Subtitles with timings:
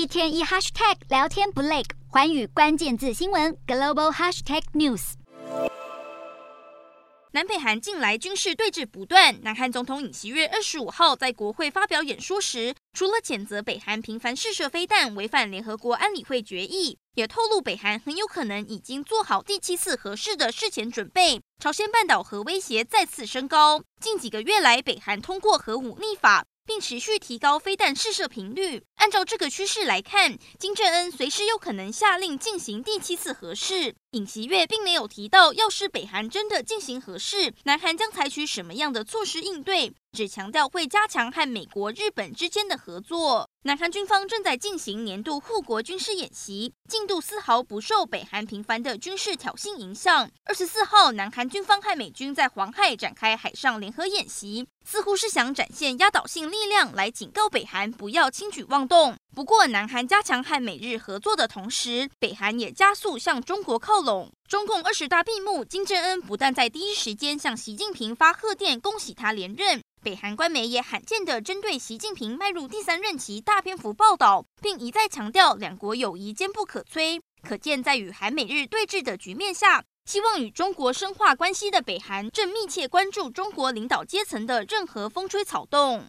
[0.00, 5.12] 一天一 hashtag 聊天不累，寰宇关键字新闻 global hashtag news。
[7.32, 21.42] 南北韩近来军事对峙不断，南韩总统尹锡悦二十五号在国会发表演说时，除了谴责北韩频繁试射飞弹违反联合国安理会决议，也透露北韩很有可能已经做好第七次核试的事前准备。
[21.62, 26.46] 朝鲜半岛核威胁再次升高，近几个月来，北韩通过核武立法。
[26.70, 28.80] 并持续提高飞弹试射频率。
[28.94, 33.96] 按照这个趋势来看，金正恩随时有可能下令进行第七次核试。
[34.12, 43.48] 尹锡悦并没有提到，要是北韩真的进行核试，南韩将采取什么样的措施应对，只强调会加强和美国、日本之间的合作。
[43.62, 50.28] 南韩军方正在进行年度护国军事演习，进度丝毫不受北韩频繁的军事挑衅影响。
[50.44, 59.16] 二十四号，南韩军方和美军在黄海展开海上联合演习，似乎是想展现压倒性力量来警告北韩不要轻举妄动。
[59.32, 64.32] 不过，南韩加强和美日合作的同时，北韩也加速向中国靠拢。
[64.50, 77.20] 中共二十大闭幕，金正恩不但在第一时间向习近平发贺电，恭喜他连任，北韩官媒也罕见地针对习近平迈入第三任期大篇幅报道，并一再强调两国友谊坚不可摧。
[77.48, 86.08] 可见，在与韩美日对峙的局面下，希望与中国深化关系的北韩正密切关注中国领导阶层的任何风吹草动。